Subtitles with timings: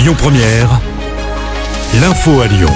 [0.00, 0.80] Lyon Première,
[2.00, 2.70] l'info à Lyon.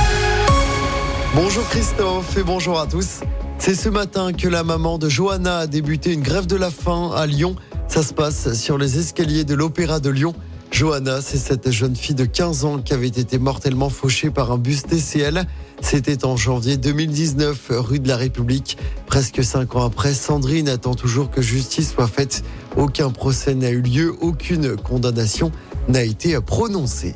[1.34, 3.20] Bonjour Christophe et bonjour à tous.
[3.56, 7.12] C'est ce matin que la maman de Johanna a débuté une grève de la faim
[7.16, 7.56] à Lyon.
[7.88, 10.34] Ça se passe sur les escaliers de l'Opéra de Lyon.
[10.70, 14.58] Johanna, c'est cette jeune fille de 15 ans qui avait été mortellement fauchée par un
[14.58, 15.46] bus TCL.
[15.80, 18.76] C'était en janvier 2019, rue de la République.
[19.06, 22.44] Presque cinq ans après, Sandrine attend toujours que justice soit faite.
[22.76, 25.52] Aucun procès n'a eu lieu, aucune condamnation
[25.88, 27.14] n'a été prononcée.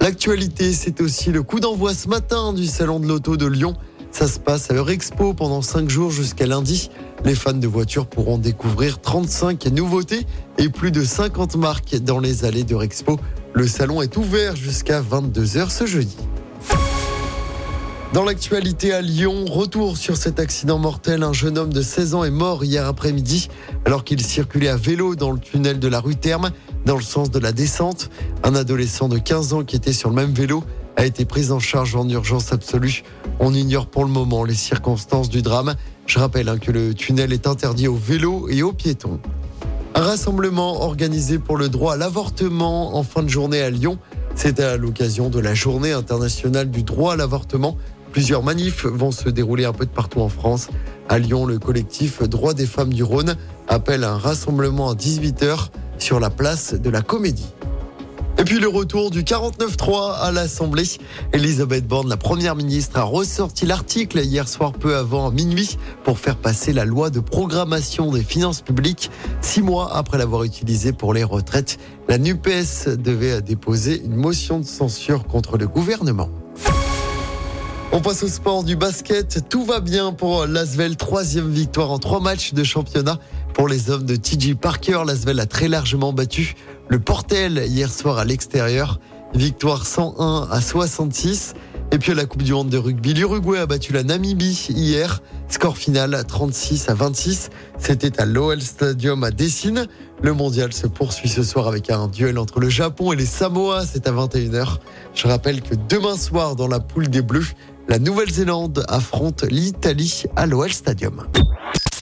[0.00, 3.74] L'actualité, c'est aussi le coup d'envoi ce matin du Salon de l'Auto de Lyon.
[4.10, 6.90] Ça se passe à Eurexpo pendant 5 jours jusqu'à lundi.
[7.24, 10.26] Les fans de voitures pourront découvrir 35 nouveautés
[10.58, 13.18] et plus de 50 marques dans les allées d'Eurexpo.
[13.54, 16.16] Le salon est ouvert jusqu'à 22h ce jeudi.
[18.14, 21.24] Dans l'actualité à Lyon, retour sur cet accident mortel.
[21.24, 23.48] Un jeune homme de 16 ans est mort hier après-midi
[23.84, 26.52] alors qu'il circulait à vélo dans le tunnel de la rue Terme
[26.84, 28.10] dans le sens de la descente.
[28.42, 30.64] Un adolescent de 15 ans qui était sur le même vélo
[30.96, 33.02] a été pris en charge en urgence absolue.
[33.40, 35.74] On ignore pour le moment les circonstances du drame.
[36.06, 39.20] Je rappelle hein, que le tunnel est interdit aux vélos et aux piétons.
[39.96, 43.98] Un rassemblement organisé pour le droit à l'avortement en fin de journée à Lyon.
[44.34, 47.76] C'est à l'occasion de la journée internationale du droit à l'avortement.
[48.10, 50.68] Plusieurs manifs vont se dérouler un peu de partout en France.
[51.08, 53.36] À Lyon, le collectif Droits des femmes du Rhône
[53.68, 55.70] appelle un rassemblement à 18h
[56.04, 57.48] sur la place de la Comédie.
[58.36, 60.84] Et puis le retour du 49-3 à l'Assemblée.
[61.32, 66.36] Elisabeth Borne, la première ministre, a ressorti l'article hier soir peu avant minuit pour faire
[66.36, 69.10] passer la loi de programmation des finances publiques.
[69.40, 74.66] Six mois après l'avoir utilisée pour les retraites, la NUPES devait déposer une motion de
[74.66, 76.28] censure contre le gouvernement.
[77.92, 79.48] On passe au sport du basket.
[79.48, 80.96] Tout va bien pour l'Asvel.
[80.96, 83.18] Troisième victoire en trois matchs de championnat
[83.52, 85.02] pour les hommes de TJ Parker.
[85.06, 86.54] L'Asvel a très largement battu
[86.88, 88.98] le Portel hier soir à l'extérieur.
[89.34, 91.54] Victoire 101 à 66.
[91.92, 95.22] Et puis à la Coupe du Monde de rugby, l'Uruguay a battu la Namibie hier.
[95.48, 97.50] Score final 36 à 26.
[97.78, 99.86] C'était à l'OL Stadium à Dessine.
[100.22, 103.84] Le mondial se poursuit ce soir avec un duel entre le Japon et les Samoa.
[103.86, 104.78] C'est à 21h.
[105.14, 107.54] Je rappelle que demain soir, dans la poule des Bleus,
[107.88, 111.26] la Nouvelle-Zélande affronte l'Italie à l'OL Stadium.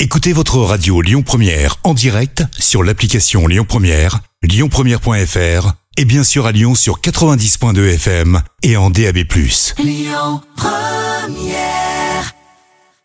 [0.00, 6.46] Écoutez votre radio Lyon Première en direct sur l'application Lyon Première, lyonpremière.fr et bien sûr
[6.46, 9.18] à Lyon sur 90.2 FM et en DAB+.
[9.78, 11.91] Lyon Première